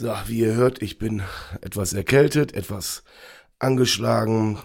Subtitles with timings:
[0.00, 1.22] So, wie ihr hört, ich bin
[1.60, 3.04] etwas erkältet, etwas
[3.58, 4.58] angeschlagen.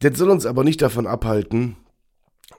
[0.00, 1.78] Das soll uns aber nicht davon abhalten,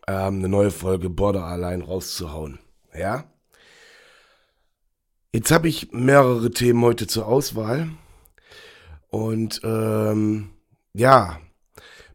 [0.07, 2.57] ähm, eine neue Folge Border Allein rauszuhauen.
[2.97, 3.25] Ja?
[5.33, 7.89] Jetzt habe ich mehrere Themen heute zur Auswahl.
[9.09, 10.49] Und ähm,
[10.95, 11.39] ja,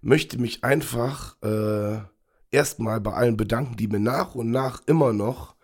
[0.00, 2.00] möchte mich einfach äh,
[2.50, 5.54] erstmal bei allen bedanken, die mir nach und nach immer noch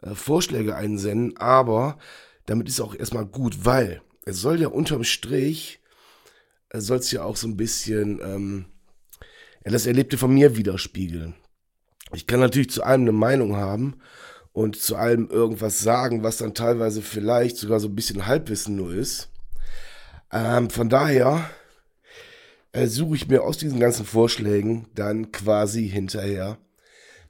[0.00, 1.98] äh, Vorschläge einsenden, aber
[2.46, 5.80] damit ist auch erstmal gut, weil es soll ja unterm Strich,
[6.70, 8.66] äh, soll es ja auch so ein bisschen ähm,
[9.62, 11.34] das Erlebte von mir widerspiegeln.
[12.12, 14.00] Ich kann natürlich zu allem eine Meinung haben
[14.52, 18.94] und zu allem irgendwas sagen, was dann teilweise vielleicht sogar so ein bisschen Halbwissen nur
[18.94, 19.28] ist.
[20.32, 21.50] Ähm, von daher
[22.72, 26.58] äh, suche ich mir aus diesen ganzen Vorschlägen dann quasi hinterher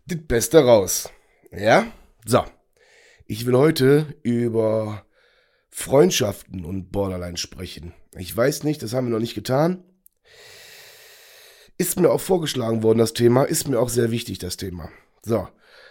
[0.06, 1.10] das Beste raus.
[1.50, 1.86] Ja?
[2.24, 2.44] So.
[3.26, 5.05] Ich will heute über
[5.78, 7.92] Freundschaften und Borderline sprechen.
[8.16, 9.84] Ich weiß nicht, das haben wir noch nicht getan.
[11.76, 13.44] Ist mir auch vorgeschlagen worden, das Thema.
[13.44, 14.88] Ist mir auch sehr wichtig, das Thema.
[15.22, 15.46] So.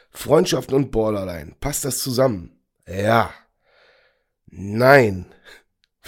[0.10, 1.56] Freundschaften und Borderline.
[1.60, 2.60] Passt das zusammen?
[2.88, 3.32] Ja.
[4.48, 5.28] Nein.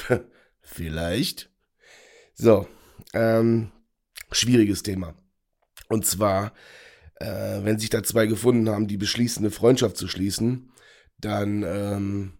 [0.61, 1.51] Vielleicht.
[2.33, 2.67] So.
[3.13, 3.71] Ähm,
[4.31, 5.13] schwieriges Thema.
[5.87, 6.51] Und zwar,
[7.17, 10.71] äh, wenn sich da zwei gefunden haben, die beschließen, eine Freundschaft zu schließen,
[11.19, 12.36] dann ähm,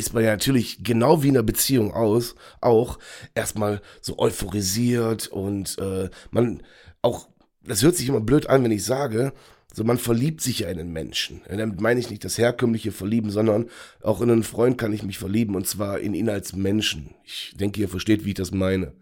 [0.00, 2.98] ist man ja natürlich genau wie in einer Beziehung aus, auch
[3.34, 6.62] erstmal so euphorisiert und äh, man
[7.02, 7.28] auch,
[7.62, 9.32] das hört sich immer blöd an, wenn ich sage,
[9.72, 11.42] so man verliebt sich ja in einen Menschen.
[11.48, 13.68] Damit meine ich nicht das herkömmliche Verlieben, sondern
[14.02, 17.14] auch in einen Freund kann ich mich verlieben und zwar in ihn als Menschen.
[17.24, 18.94] Ich denke, ihr versteht, wie ich das meine.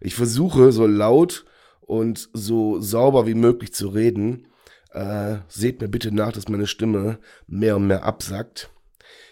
[0.00, 1.44] Ich versuche so laut
[1.80, 4.46] und so sauber wie möglich zu reden.
[4.92, 8.70] Äh, seht mir bitte nach, dass meine Stimme mehr und mehr absackt.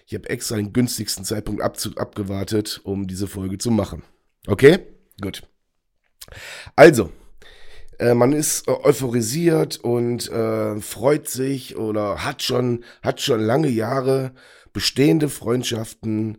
[0.07, 4.03] Ich habe extra den günstigsten Zeitpunkt ab abgewartet, um diese Folge zu machen.
[4.47, 4.81] Okay?
[5.21, 5.43] Gut.
[6.77, 7.11] Also,
[7.99, 13.69] äh, man ist äh, euphorisiert und äh, freut sich oder hat schon, hat schon lange
[13.69, 14.35] Jahre
[14.73, 16.39] bestehende Freundschaften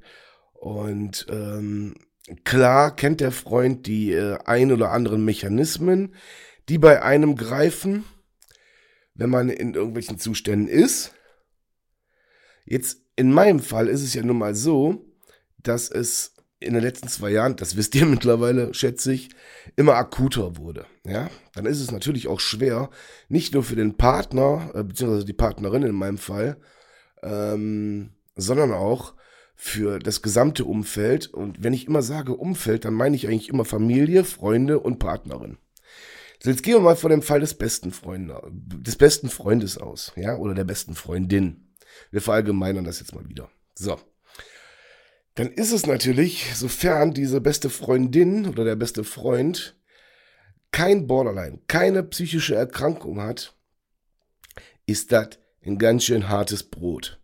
[0.53, 1.95] und ähm,
[2.43, 6.15] Klar kennt der Freund die äh, ein oder anderen Mechanismen,
[6.69, 8.03] die bei einem greifen,
[9.13, 11.13] wenn man in irgendwelchen Zuständen ist.
[12.65, 15.05] Jetzt in meinem Fall ist es ja nun mal so,
[15.57, 19.29] dass es in den letzten zwei Jahren, das wisst ihr mittlerweile, schätze ich,
[19.75, 20.85] immer akuter wurde.
[21.05, 22.89] Ja, dann ist es natürlich auch schwer,
[23.29, 26.57] nicht nur für den Partner, äh, beziehungsweise die Partnerin in meinem Fall,
[27.23, 29.13] ähm, sondern auch
[29.55, 31.27] für das gesamte Umfeld.
[31.27, 35.57] Und wenn ich immer sage Umfeld, dann meine ich eigentlich immer Familie, Freunde und Partnerin.
[36.43, 40.11] So, jetzt gehen wir mal von dem Fall des besten Freundes, des besten Freundes aus,
[40.15, 41.64] ja, oder der besten Freundin.
[42.11, 43.49] Wir verallgemeinern das jetzt mal wieder.
[43.75, 43.99] So.
[45.35, 49.75] Dann ist es natürlich, sofern diese beste Freundin oder der beste Freund
[50.71, 53.53] kein Borderline, keine psychische Erkrankung hat,
[54.85, 55.29] ist das
[55.65, 57.19] ein ganz schön hartes Brot.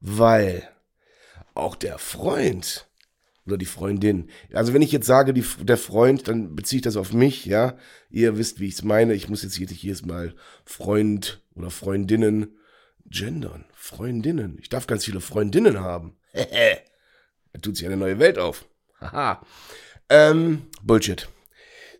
[0.00, 0.68] Weil
[1.54, 2.88] auch der Freund
[3.46, 4.30] oder die Freundin.
[4.52, 7.76] Also wenn ich jetzt sage, die, der Freund, dann beziehe ich das auf mich, ja.
[8.10, 9.14] Ihr wisst, wie ich es meine.
[9.14, 10.34] Ich muss jetzt hier jedes Mal
[10.64, 12.56] Freund oder Freundinnen
[13.12, 13.64] gendern.
[13.74, 14.58] Freundinnen.
[14.60, 16.16] Ich darf ganz viele Freundinnen haben.
[16.32, 18.64] da tut sich eine neue Welt auf.
[19.00, 19.44] Haha.
[20.08, 21.28] ähm, Bullshit.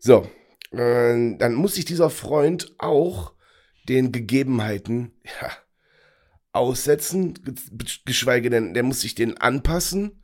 [0.00, 0.28] So.
[0.72, 3.34] Äh, dann muss sich dieser Freund auch
[3.88, 5.50] den Gegebenheiten, ja,
[6.52, 7.34] aussetzen,
[8.04, 10.22] geschweige denn, der muss sich denen anpassen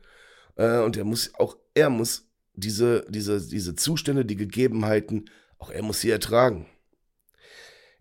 [0.57, 5.83] äh, und er muss auch, er muss diese, diese, diese Zustände, die Gegebenheiten, auch er
[5.83, 6.67] muss sie ertragen.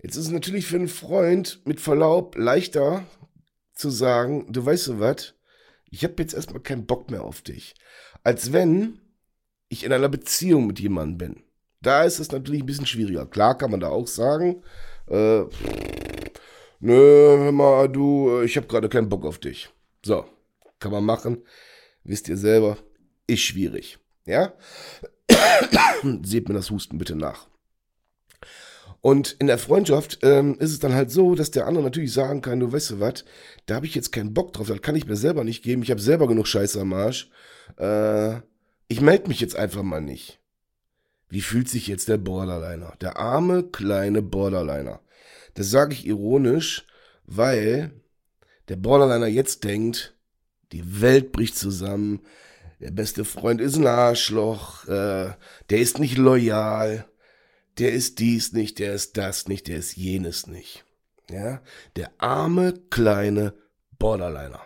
[0.02, 3.06] Jetzt ist es natürlich für einen Freund mit Verlaub leichter
[3.74, 5.34] zu sagen, du weißt du was,
[5.90, 7.76] ich habe jetzt erstmal keinen Bock mehr auf dich,
[8.24, 9.00] als wenn
[9.70, 11.44] ich in einer Beziehung mit jemandem bin.
[11.82, 13.26] Da ist es natürlich ein bisschen schwieriger.
[13.26, 14.64] Klar kann man da auch sagen,
[15.08, 15.44] äh,
[16.80, 19.70] Nö, hör mal, du, ich habe gerade keinen Bock auf dich.
[20.06, 20.26] So,
[20.80, 21.44] kann man machen.
[22.04, 22.78] Wisst ihr selber,
[23.26, 23.98] ist schwierig.
[24.26, 24.54] Ja?
[26.22, 27.48] Seht mir das Husten bitte nach.
[29.08, 32.42] Und in der Freundschaft ähm, ist es dann halt so, dass der andere natürlich sagen
[32.42, 33.24] kann, du weißt du was,
[33.66, 35.92] da habe ich jetzt keinen Bock drauf, das kann ich mir selber nicht geben, ich
[35.92, 37.30] habe selber genug Scheiße am Arsch.
[37.78, 38.42] Äh,
[38.90, 40.42] ich melde mich jetzt einfach mal nicht.
[41.30, 42.96] Wie fühlt sich jetzt der Borderliner?
[43.00, 45.00] Der arme, kleine Borderliner.
[45.54, 46.86] Das sage ich ironisch,
[47.26, 47.94] weil
[48.68, 50.18] der Borderliner jetzt denkt,
[50.74, 52.26] die Welt bricht zusammen,
[52.82, 55.32] der beste Freund ist ein Arschloch, äh,
[55.70, 57.06] der ist nicht loyal,
[57.78, 60.84] der ist dies nicht, der ist das nicht, der ist jenes nicht.
[61.30, 61.62] Ja,
[61.96, 63.54] der arme kleine
[64.00, 64.62] Borderliner.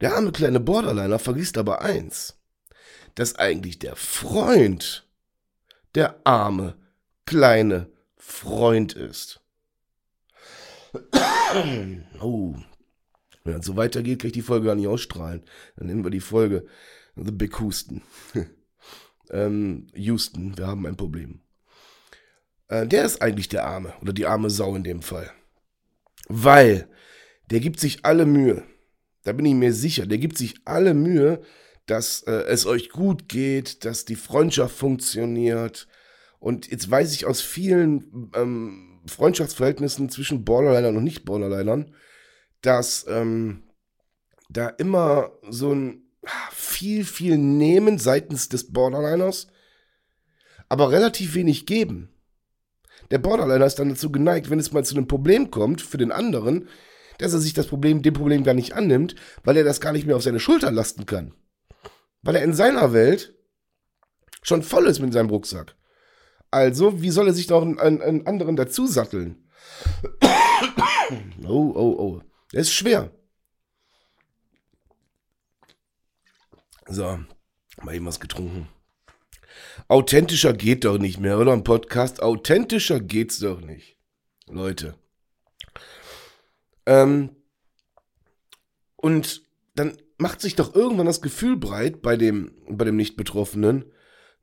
[0.00, 2.38] Der arme kleine Borderliner vergisst aber eins,
[3.14, 5.08] dass eigentlich der Freund
[5.94, 6.76] der arme
[7.26, 9.40] kleine Freund ist.
[12.20, 12.54] oh,
[13.44, 15.42] wenn das so weitergeht, kann ich die Folge gar nicht ausstrahlen.
[15.76, 16.66] Dann nehmen wir die Folge
[17.16, 18.02] The Big Houston.
[19.32, 21.40] ähm, Houston, wir haben ein Problem.
[22.68, 25.30] Äh, der ist eigentlich der Arme oder die arme Sau in dem Fall.
[26.28, 26.88] Weil
[27.50, 28.64] der gibt sich alle Mühe.
[29.24, 30.06] Da bin ich mir sicher.
[30.06, 31.42] Der gibt sich alle Mühe,
[31.86, 35.88] dass äh, es euch gut geht, dass die Freundschaft funktioniert.
[36.38, 41.94] Und jetzt weiß ich aus vielen ähm, Freundschaftsverhältnissen zwischen Borderlinern und Nicht-Borderlinern,
[42.62, 43.64] dass ähm,
[44.48, 46.02] da immer so ein
[46.82, 49.46] viel, viel nehmen seitens des Borderliners,
[50.68, 52.12] aber relativ wenig geben.
[53.12, 56.10] Der Borderliner ist dann dazu geneigt, wenn es mal zu einem Problem kommt für den
[56.10, 56.68] anderen,
[57.18, 59.14] dass er sich das Problem, dem Problem gar nicht annimmt,
[59.44, 61.34] weil er das gar nicht mehr auf seine Schulter lasten kann.
[62.22, 63.32] Weil er in seiner Welt
[64.42, 65.76] schon voll ist mit seinem Rucksack.
[66.50, 69.48] Also, wie soll er sich doch einen, einen anderen dazu satteln?
[71.46, 72.20] oh, oh, oh.
[72.50, 73.12] Das ist schwer.
[76.92, 77.18] So,
[77.80, 78.68] mal eben was getrunken.
[79.88, 81.54] Authentischer geht doch nicht mehr, oder?
[81.54, 82.22] Ein Podcast.
[82.22, 83.96] Authentischer geht's doch nicht.
[84.46, 84.94] Leute.
[86.84, 87.34] Ähm,
[88.96, 89.42] und
[89.74, 93.90] dann macht sich doch irgendwann das Gefühl breit bei dem, bei dem Nicht-Betroffenen.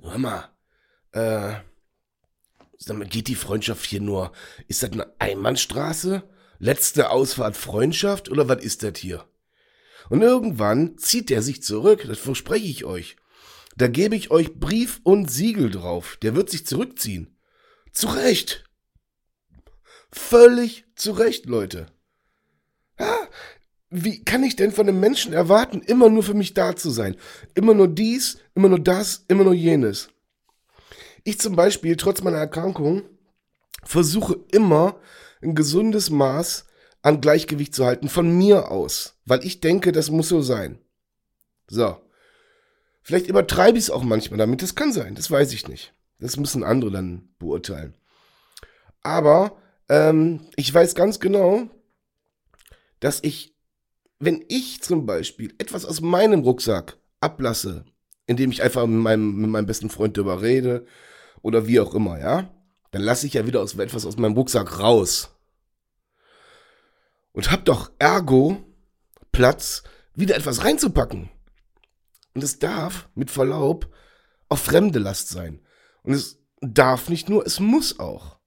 [0.01, 0.49] Hör mal,
[1.11, 1.53] äh,
[3.09, 4.31] geht die Freundschaft hier nur,
[4.67, 6.23] ist das eine Einbahnstraße?
[6.57, 9.28] Letzte Ausfahrt Freundschaft oder was ist das hier?
[10.09, 13.17] Und irgendwann zieht er sich zurück, das verspreche ich euch.
[13.75, 16.17] Da gebe ich euch Brief und Siegel drauf.
[16.21, 17.37] Der wird sich zurückziehen.
[17.91, 18.65] Zu Recht.
[20.11, 21.87] Völlig zu Recht, Leute.
[22.99, 23.17] Ja,
[23.89, 27.15] wie kann ich denn von einem Menschen erwarten, immer nur für mich da zu sein?
[27.55, 30.09] Immer nur dies, immer nur das, immer nur jenes.
[31.23, 33.03] Ich zum Beispiel, trotz meiner Erkrankung,
[33.83, 34.99] versuche immer
[35.41, 36.65] ein gesundes Maß
[37.01, 40.79] an Gleichgewicht zu halten, von mir aus, weil ich denke, das muss so sein.
[41.67, 41.97] So.
[43.01, 45.93] Vielleicht übertreibe ich es auch manchmal damit, das kann sein, das weiß ich nicht.
[46.19, 47.95] Das müssen andere dann beurteilen.
[49.01, 49.57] Aber
[49.87, 51.69] ähm, ich weiß ganz genau,
[52.99, 53.55] dass ich,
[54.19, 57.85] wenn ich zum Beispiel etwas aus meinem Rucksack ablasse,
[58.27, 60.85] indem ich einfach mit meinem, mit meinem besten Freund darüber rede
[61.41, 62.53] oder wie auch immer, ja,
[62.91, 65.31] dann lasse ich ja wieder aus, etwas aus meinem Rucksack raus.
[67.39, 68.57] Und hab doch ergo
[69.31, 69.83] Platz,
[70.13, 71.29] wieder etwas reinzupacken.
[72.35, 73.87] Und es darf, mit Verlaub,
[74.49, 75.61] auf fremde Last sein.
[76.03, 78.39] Und es darf nicht nur, es muss auch.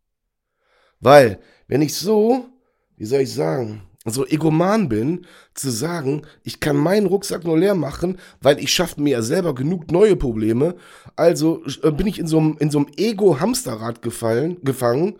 [1.00, 2.50] Weil, wenn ich so,
[2.98, 7.74] wie soll ich sagen, so egoman bin, zu sagen, ich kann meinen Rucksack nur leer
[7.74, 10.74] machen, weil ich schaffe mir ja selber genug neue Probleme.
[11.16, 15.18] Also äh, bin ich in so einem, Ego-Hamsterrad gefallen, gefangen,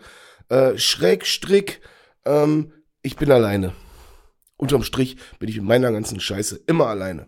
[0.50, 1.80] äh, Schrägstrick,
[2.26, 2.70] ähm,
[3.02, 3.72] ich bin alleine.
[4.56, 7.26] Unterm Strich bin ich mit meiner ganzen Scheiße immer alleine.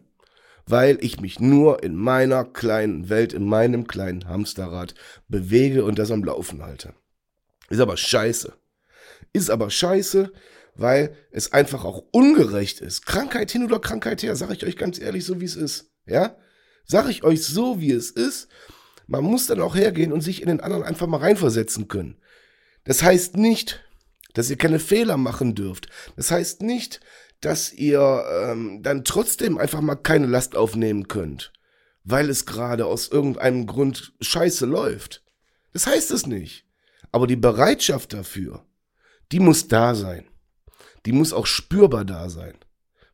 [0.67, 4.95] Weil ich mich nur in meiner kleinen Welt, in meinem kleinen Hamsterrad
[5.29, 6.95] bewege und das am Laufen halte.
[7.69, 8.55] Ist aber scheiße.
[9.33, 10.33] Ist aber scheiße,
[10.77, 13.05] weil es einfach auch ungerecht ist.
[13.05, 15.91] Krankheit hin oder Krankheit her, sage ich euch ganz ehrlich, so wie es ist.
[16.07, 16.37] Ja?
[16.87, 18.49] Sage ich euch so, wie es ist.
[19.07, 22.17] Man muss dann auch hergehen und sich in den anderen einfach mal reinversetzen können.
[22.85, 23.85] Das heißt nicht,
[24.35, 25.89] dass ihr keine Fehler machen dürft.
[26.17, 27.01] Das heißt nicht,
[27.41, 31.53] dass ihr ähm, dann trotzdem einfach mal keine Last aufnehmen könnt,
[32.05, 35.25] weil es gerade aus irgendeinem Grund scheiße läuft.
[35.73, 36.67] Das heißt es nicht.
[37.11, 38.67] Aber die Bereitschaft dafür,
[39.33, 40.29] die muss da sein
[41.07, 42.57] die muss auch spürbar da sein.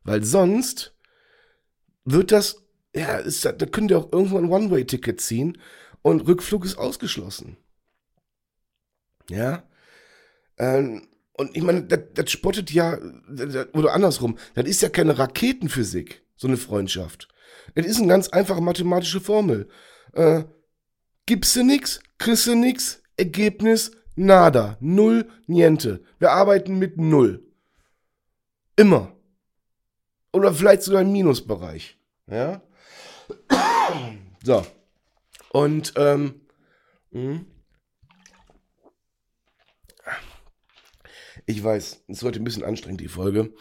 [0.03, 0.95] Weil sonst
[2.05, 2.63] wird das,
[2.95, 5.57] ja, ist, da könnt ihr auch irgendwo ein One-Way-Ticket ziehen
[6.01, 7.57] und Rückflug ist ausgeschlossen.
[9.29, 9.63] Ja.
[10.57, 11.07] Ähm,
[11.41, 12.99] und ich meine, das, das spottet ja,
[13.73, 17.27] oder andersrum, das ist ja keine Raketenphysik, so eine Freundschaft.
[17.73, 19.67] Das ist eine ganz einfache mathematische Formel.
[20.13, 20.43] Äh,
[21.25, 24.77] gibst du nix, kriegst du nix, Ergebnis Nada.
[24.81, 26.03] Null, niente.
[26.19, 27.43] Wir arbeiten mit Null.
[28.75, 29.15] Immer.
[30.31, 31.97] Oder vielleicht sogar im Minusbereich.
[32.27, 32.61] Ja?
[34.43, 34.63] So.
[35.53, 36.41] Und, ähm,
[37.11, 37.47] hm.
[41.51, 43.53] Ich weiß, es ist heute ein bisschen anstrengend, die Folge,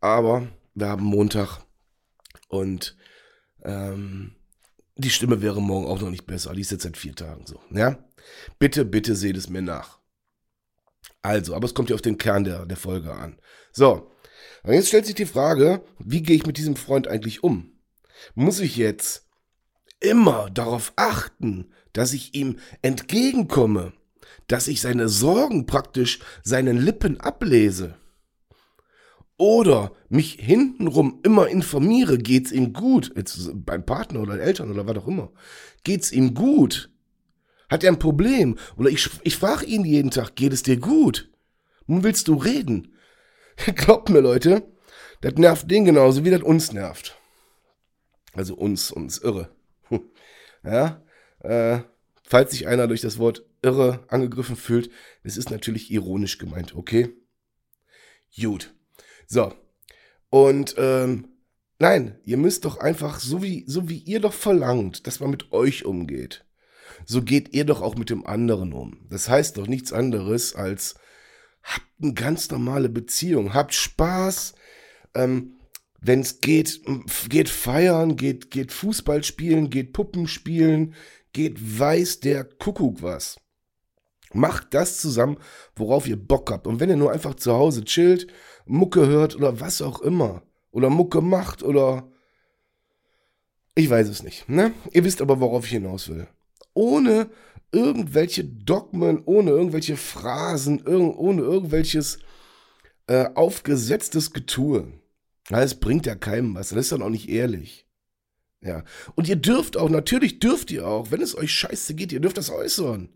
[0.00, 1.60] aber wir haben Montag
[2.48, 2.96] und
[3.62, 4.34] ähm,
[4.96, 6.52] die Stimme wäre morgen auch noch nicht besser.
[6.54, 7.60] Die ist jetzt seit vier Tagen so.
[7.70, 7.98] Ja?
[8.58, 9.98] Bitte, bitte seht es mir nach.
[11.22, 13.38] Also, aber es kommt ja auf den Kern der, der Folge an.
[13.72, 14.10] So,
[14.62, 17.72] und jetzt stellt sich die Frage, wie gehe ich mit diesem Freund eigentlich um?
[18.34, 19.28] Muss ich jetzt
[20.00, 23.92] immer darauf achten, dass ich ihm entgegenkomme,
[24.46, 27.96] dass ich seine Sorgen praktisch seinen Lippen ablese?
[29.36, 34.96] Oder mich hintenrum immer informiere, geht's ihm gut, jetzt beim Partner oder Eltern oder was
[34.98, 35.32] auch immer,
[35.82, 36.90] geht's ihm gut?
[37.68, 38.56] Hat er ein Problem?
[38.76, 41.30] Oder ich, ich frage ihn jeden Tag, geht es dir gut?
[41.86, 42.94] Nun willst du reden?
[43.74, 44.62] Glaubt mir, Leute,
[45.20, 47.16] das nervt den genauso, wie das uns nervt.
[48.32, 49.50] Also uns, uns irre.
[50.64, 51.02] ja,
[51.40, 51.80] äh,
[52.22, 54.90] falls sich einer durch das Wort irre angegriffen fühlt,
[55.22, 57.10] es ist natürlich ironisch gemeint, okay?
[58.38, 58.74] Gut.
[59.26, 59.52] So.
[60.30, 61.28] Und ähm,
[61.78, 65.52] nein, ihr müsst doch einfach, so wie, so wie ihr doch verlangt, dass man mit
[65.52, 66.44] euch umgeht,
[67.06, 69.06] so geht ihr doch auch mit dem anderen um.
[69.08, 70.96] Das heißt doch nichts anderes als,
[71.62, 74.54] habt eine ganz normale Beziehung, habt Spaß,
[75.14, 75.54] ähm,
[76.00, 76.82] wenn es geht,
[77.30, 80.94] geht feiern, geht, geht Fußball spielen, geht Puppen spielen,
[81.32, 83.40] geht weiß der Kuckuck was.
[84.34, 85.38] Macht das zusammen,
[85.76, 86.66] worauf ihr Bock habt.
[86.66, 88.26] Und wenn ihr nur einfach zu Hause chillt,
[88.66, 90.42] Mucke hört oder was auch immer,
[90.74, 92.10] oder Mucke macht oder
[93.76, 94.48] ich weiß es nicht.
[94.48, 94.72] Ne?
[94.92, 96.26] Ihr wisst aber, worauf ich hinaus will.
[96.74, 97.30] Ohne
[97.72, 102.18] irgendwelche Dogmen, ohne irgendwelche Phrasen, ohne irgendwelches
[103.06, 104.92] äh, aufgesetztes Getue.
[105.48, 106.70] Das bringt ja keinem was.
[106.70, 107.86] Das ist dann auch nicht ehrlich.
[108.60, 108.82] Ja.
[109.14, 112.38] Und ihr dürft auch, natürlich dürft ihr auch, wenn es euch scheiße geht, ihr dürft
[112.38, 113.10] das äußern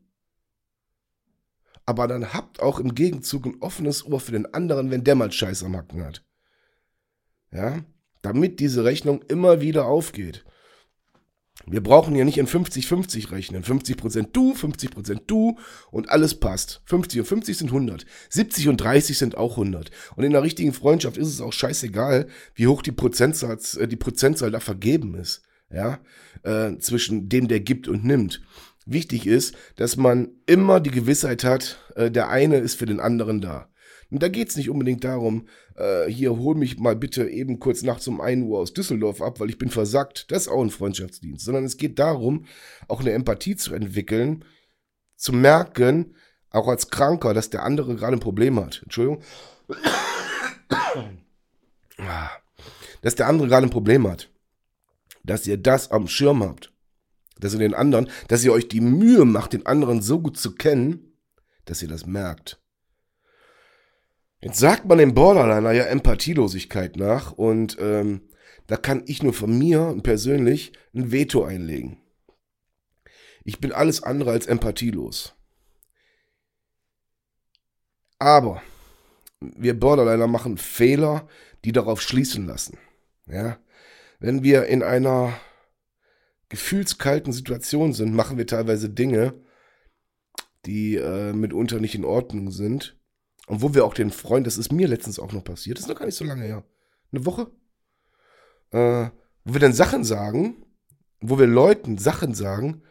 [1.88, 5.33] aber dann habt auch im Gegenzug ein offenes Ohr für den anderen, wenn der mal
[5.33, 6.23] Scheiß am Hacken hat.
[7.50, 7.83] Ja,
[8.21, 10.45] damit diese Rechnung immer wieder aufgeht.
[11.66, 13.64] Wir brauchen ja nicht in 50-50 rechnen.
[13.64, 15.57] 50% du, 50% du
[15.90, 16.83] und alles passt.
[16.85, 18.04] 50 und 50 sind 100.
[18.28, 19.90] 70 und 30 sind auch 100.
[20.14, 23.97] Und in der richtigen Freundschaft ist es auch scheißegal, wie hoch die Prozentzahl, äh, die
[23.97, 25.40] Prozentzahl da vergeben ist.
[25.71, 26.00] Ja,
[26.42, 28.42] äh, zwischen dem, der gibt und nimmt
[28.90, 33.40] wichtig ist, dass man immer die Gewissheit hat, äh, der eine ist für den anderen
[33.40, 33.68] da.
[34.11, 37.83] Und da geht es nicht unbedingt darum, äh, hier hol mich mal bitte eben kurz
[37.83, 40.30] nachts um 1 Uhr aus Düsseldorf ab, weil ich bin versackt.
[40.33, 41.45] Das ist auch ein Freundschaftsdienst.
[41.45, 42.47] Sondern es geht darum,
[42.88, 44.45] auch eine Empathie zu entwickeln,
[45.16, 46.14] zu merken,
[46.50, 48.80] auch als Kranker, dass der andere gerade ein Problem hat.
[48.83, 49.23] Entschuldigung.
[53.00, 54.28] Dass der andere gerade ein Problem hat.
[55.23, 56.73] Dass ihr das am Schirm habt
[57.38, 60.54] dass ihr den anderen, dass ihr euch die Mühe macht, den anderen so gut zu
[60.54, 61.12] kennen,
[61.64, 62.61] dass ihr das merkt.
[64.40, 68.23] Jetzt sagt man dem Borderliner ja Empathielosigkeit nach und ähm,
[68.66, 72.00] da kann ich nur von mir persönlich ein Veto einlegen.
[73.45, 75.35] Ich bin alles andere als empathielos.
[78.18, 78.62] Aber
[79.40, 81.26] wir Borderliner machen Fehler,
[81.64, 82.78] die darauf schließen lassen.
[83.26, 83.59] Ja?
[84.18, 85.33] Wenn wir in einer
[86.49, 89.35] gefühlskalten Situationen sind, machen wir teilweise Dinge,
[90.67, 92.97] die äh, mitunter nicht in Ordnung sind.
[93.47, 95.88] Und wo wir auch den Freund, das ist mir letztens auch noch passiert, das ist
[95.88, 96.64] noch gar nicht so lange her,
[97.12, 97.50] eine Woche,
[98.71, 99.09] äh,
[99.45, 100.64] wo wir dann Sachen sagen,
[101.21, 102.83] wo wir Leuten Sachen sagen,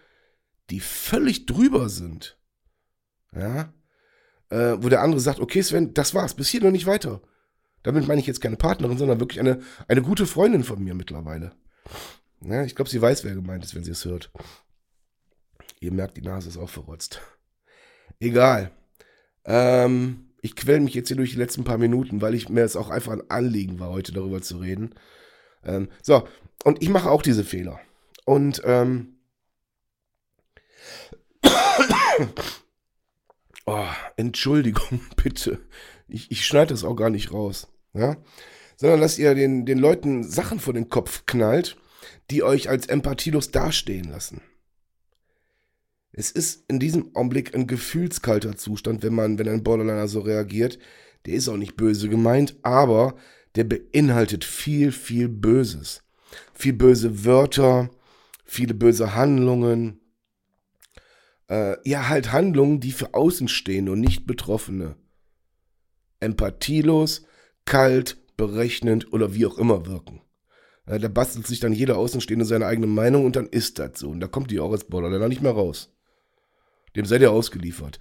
[0.70, 2.40] die völlig drüber sind.
[3.34, 3.74] Ja.
[4.50, 7.22] Äh, wo der andere sagt, okay, Sven, das war's, bis hier noch nicht weiter.
[7.84, 11.54] Damit meine ich jetzt keine Partnerin, sondern wirklich eine, eine gute Freundin von mir mittlerweile.
[12.42, 14.32] Ja, ich glaube, sie weiß, wer gemeint ist, wenn sie es hört.
[15.80, 17.22] Ihr merkt, die Nase ist auch verrotzt.
[18.20, 18.72] Egal.
[19.46, 22.76] Ähm, ich quäle mich jetzt hier durch die letzten paar Minuten, weil ich mir es
[22.76, 24.94] auch einfach ein Anliegen war, heute darüber zu reden.
[25.64, 26.28] Ähm, so,
[26.64, 27.80] und ich mache auch diese Fehler.
[28.26, 29.18] Und ähm,
[33.66, 35.60] oh, Entschuldigung, bitte.
[36.08, 37.68] Ich, ich schneide das auch gar nicht raus.
[37.94, 38.18] Ja?
[38.76, 41.78] Sondern dass ihr den, den Leuten Sachen vor den Kopf knallt
[42.32, 44.42] die euch als empathielos dastehen lassen.
[46.12, 50.80] Es ist in diesem Augenblick ein gefühlskalter Zustand, wenn man, wenn ein Borderliner so reagiert.
[51.26, 53.16] Der ist auch nicht böse gemeint, aber
[53.56, 56.04] der beinhaltet viel, viel Böses.
[56.54, 57.90] Viel böse Wörter,
[58.46, 60.00] viele böse Handlungen.
[61.50, 64.96] Äh, ja, halt Handlungen, die für Außenstehende und nicht Betroffene
[66.20, 67.26] empathielos,
[67.66, 70.22] kalt, berechnend oder wie auch immer wirken.
[70.88, 74.10] Da bastelt sich dann jeder Außenstehende seine eigene Meinung und dann ist das so.
[74.10, 75.94] Und da kommt die auch als Borderliner nicht mehr raus.
[76.96, 78.00] Dem seid ihr ausgeliefert.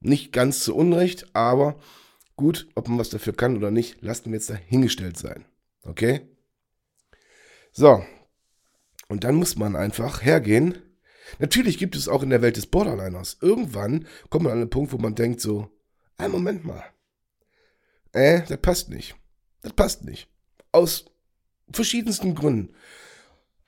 [0.00, 1.78] Nicht ganz zu Unrecht, aber
[2.36, 5.44] gut, ob man was dafür kann oder nicht, lasst mir jetzt dahingestellt sein.
[5.84, 6.22] Okay?
[7.70, 8.02] So.
[9.08, 10.78] Und dann muss man einfach hergehen.
[11.38, 13.36] Natürlich gibt es auch in der Welt des Borderliners.
[13.42, 15.68] Irgendwann kommt man an einen Punkt, wo man denkt so,
[16.16, 16.82] ah, Moment mal.
[18.12, 19.16] Äh, das passt nicht.
[19.60, 20.28] Das passt nicht.
[20.72, 21.11] Aus
[21.70, 22.74] verschiedensten Gründen.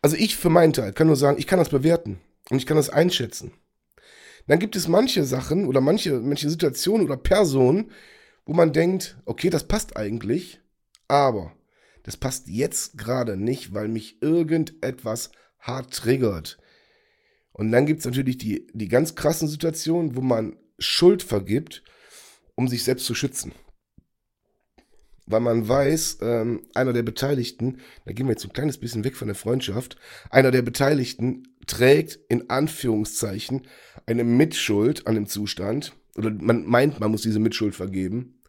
[0.03, 2.21] Also ich für meinen Teil kann nur sagen, ich kann das bewerten
[2.51, 3.53] und ich kann das einschätzen.
[4.47, 7.91] Dann gibt es manche Sachen oder manche, manche Situationen oder Personen,
[8.45, 10.61] wo man denkt, okay, das passt eigentlich,
[11.09, 11.57] aber
[12.03, 16.59] das passt jetzt gerade nicht, weil mich irgendetwas hart triggert.
[17.53, 21.83] Und dann gibt es natürlich die, die ganz krassen Situationen, wo man Schuld vergibt,
[22.55, 23.53] um sich selbst zu schützen
[25.27, 29.17] weil man weiß, ähm, einer der Beteiligten, da gehen wir jetzt ein kleines bisschen weg
[29.17, 29.97] von der Freundschaft,
[30.31, 33.67] einer der Beteiligten trägt in Anführungszeichen
[34.07, 38.41] eine Mitschuld an dem Zustand, oder man meint, man muss diese Mitschuld vergeben,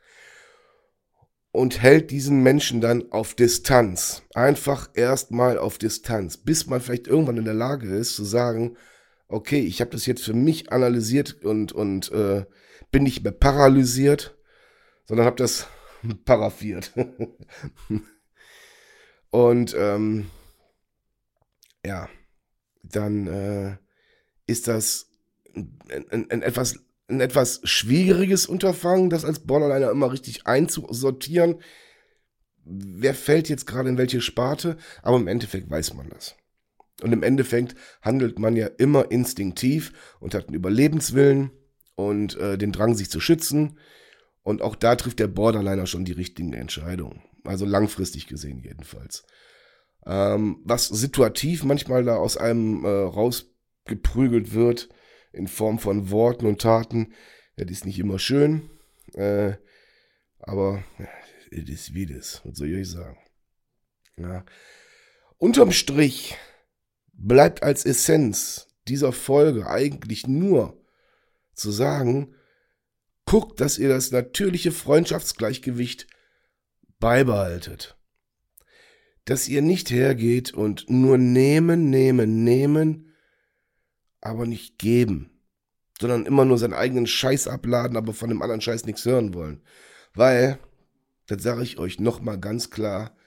[1.51, 4.24] und hält diesen Menschen dann auf Distanz.
[4.34, 8.75] Einfach erstmal auf Distanz, bis man vielleicht irgendwann in der Lage ist zu sagen,
[9.29, 12.46] okay, ich habe das jetzt für mich analysiert und, und äh,
[12.91, 14.38] bin nicht mehr paralysiert,
[15.05, 15.67] sondern habe das
[16.26, 16.94] paraffiert.
[19.30, 20.30] Und ähm,
[21.86, 22.10] ja,
[22.84, 23.78] dann äh,
[24.48, 25.10] ist das
[25.56, 31.62] ein, ein, ein, etwas, ein etwas schwieriges Unterfangen, das als Borderliner immer richtig einzusortieren.
[32.64, 34.78] Wer fällt jetzt gerade in welche Sparte?
[35.02, 36.36] Aber im Endeffekt weiß man das.
[37.02, 41.52] Und im Endeffekt handelt man ja immer instinktiv und hat einen Überlebenswillen
[41.96, 43.78] und äh, den Drang, sich zu schützen.
[44.46, 47.24] Und auch da trifft der Borderliner schon die richtigen Entscheidungen.
[47.46, 49.25] Also langfristig gesehen jedenfalls.
[50.06, 54.89] Ähm, was situativ manchmal da aus einem äh, rausgeprügelt wird,
[55.34, 57.13] in Form von Worten und Taten,
[57.56, 58.69] das ist nicht immer schön.
[59.15, 59.54] Äh,
[60.38, 60.84] aber
[61.50, 63.17] es ist wie das, was soll ich euch sagen?
[64.15, 64.46] Ja.
[65.39, 66.38] Unterm Strich
[67.13, 70.80] bleibt als Essenz dieser Folge eigentlich nur
[71.56, 72.36] zu sagen,
[73.26, 76.08] Guckt, dass ihr das natürliche Freundschaftsgleichgewicht
[77.00, 77.98] beibehaltet.
[79.26, 83.14] Dass ihr nicht hergeht und nur nehmen, nehmen, nehmen,
[84.22, 85.32] aber nicht geben.
[86.00, 89.64] Sondern immer nur seinen eigenen Scheiß abladen, aber von dem anderen Scheiß nichts hören wollen.
[90.14, 90.60] Weil,
[91.26, 93.18] das sage ich euch nochmal ganz klar,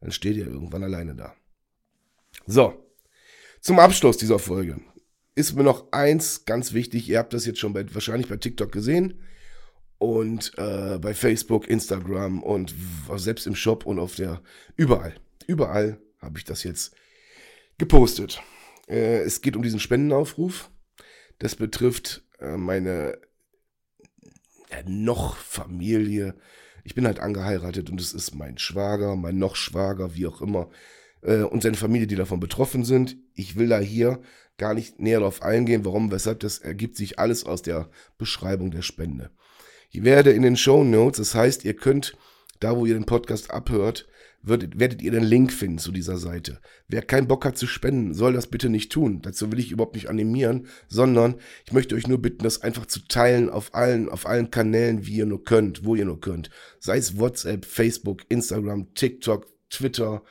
[0.00, 1.34] dann steht ihr irgendwann alleine da.
[2.46, 2.74] So,
[3.60, 4.80] zum Abschluss dieser Folge
[5.36, 7.08] ist mir noch eins ganz wichtig.
[7.08, 9.22] Ihr habt das jetzt schon bei, wahrscheinlich bei TikTok gesehen
[9.98, 12.74] und äh, bei Facebook, Instagram und
[13.16, 14.42] selbst im Shop und auf der
[14.76, 15.14] überall,
[15.46, 16.94] überall habe ich das jetzt
[17.78, 18.42] gepostet.
[18.88, 20.70] Äh, es geht um diesen Spendenaufruf.
[21.38, 23.18] Das betrifft äh, meine
[24.70, 26.34] ja, noch Familie.
[26.84, 30.70] Ich bin halt angeheiratet und es ist mein Schwager, mein noch Schwager, wie auch immer,
[31.22, 33.16] äh, und seine Familie, die davon betroffen sind.
[33.34, 34.20] Ich will da hier
[34.58, 36.40] gar nicht näher darauf eingehen, warum, weshalb.
[36.40, 39.30] Das ergibt sich alles aus der Beschreibung der Spende.
[39.94, 42.16] Ich werde in den Show Notes, das heißt, ihr könnt,
[42.58, 44.08] da wo ihr den Podcast abhört,
[44.42, 46.60] werdet, werdet ihr den Link finden zu dieser Seite.
[46.88, 49.22] Wer keinen Bock hat zu spenden, soll das bitte nicht tun.
[49.22, 53.06] Dazu will ich überhaupt nicht animieren, sondern ich möchte euch nur bitten, das einfach zu
[53.06, 56.50] teilen auf allen, auf allen Kanälen, wie ihr nur könnt, wo ihr nur könnt.
[56.80, 60.24] Sei es WhatsApp, Facebook, Instagram, TikTok, Twitter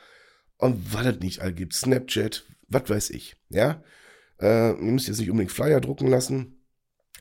[0.58, 3.82] und was es nicht all gibt, Snapchat, was weiß ich, ja.
[4.38, 6.60] Äh, ihr müsst jetzt nicht unbedingt Flyer drucken lassen,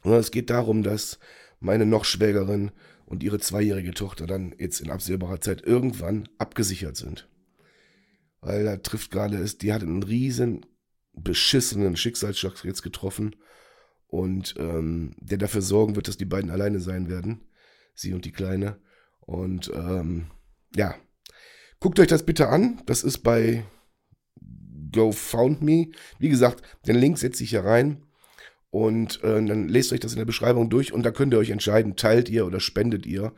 [0.04, 1.20] sondern es geht darum, dass
[1.64, 2.72] meine noch Schwägerin
[3.06, 7.28] und ihre zweijährige Tochter dann jetzt in absehbarer Zeit irgendwann abgesichert sind.
[8.42, 10.66] Weil da trifft gerade ist, die hat einen riesen
[11.14, 13.36] beschissenen Schicksalsschlag jetzt getroffen
[14.08, 17.48] und ähm, der dafür sorgen wird, dass die beiden alleine sein werden,
[17.96, 18.80] sie und die Kleine.
[19.22, 20.28] Und ähm,
[20.76, 20.96] ja,
[21.80, 22.82] guckt euch das bitte an.
[22.86, 23.64] Das ist bei
[24.92, 25.92] GoFoundMe.
[26.20, 28.04] Wie gesagt, den Link setze ich hier rein.
[28.74, 31.52] Und äh, dann lest euch das in der Beschreibung durch und da könnt ihr euch
[31.52, 33.32] entscheiden, teilt ihr oder spendet ihr.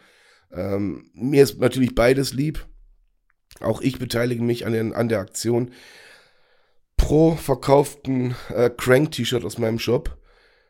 [0.49, 2.65] Ähm, mir ist natürlich beides lieb.
[3.59, 5.71] Auch ich beteilige mich an, den, an der Aktion.
[6.95, 10.17] Pro verkauften äh, Crank-T-Shirt aus meinem Shop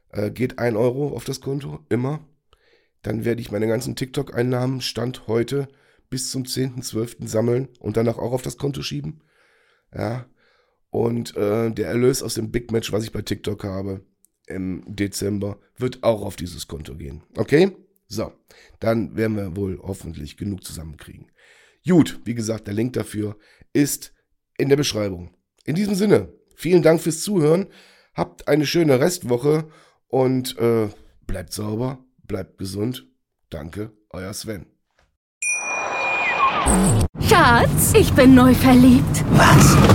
[0.09, 2.27] äh, geht ein Euro auf das Konto, immer.
[3.03, 5.67] Dann werde ich meine ganzen TikTok-Einnahmen Stand heute
[6.09, 7.27] bis zum 10.12.
[7.27, 9.21] sammeln und danach auch auf das Konto schieben.
[9.95, 10.25] Ja.
[10.89, 14.01] Und äh, der Erlös aus dem Big Match, was ich bei TikTok habe,
[14.47, 17.23] im Dezember wird auch auf dieses Konto gehen.
[17.37, 17.71] Okay?
[18.07, 18.31] So,
[18.79, 21.31] dann werden wir wohl hoffentlich genug zusammenkriegen.
[21.87, 23.37] Gut, wie gesagt, der Link dafür
[23.73, 24.13] ist
[24.57, 25.35] in der Beschreibung.
[25.65, 27.67] In diesem Sinne, vielen Dank fürs Zuhören.
[28.13, 29.69] Habt eine schöne Restwoche
[30.07, 30.89] und äh,
[31.27, 33.07] bleibt sauber, bleibt gesund.
[33.49, 34.67] Danke, euer Sven.
[37.19, 39.23] Schatz, ich bin neu verliebt.
[39.31, 39.94] Was?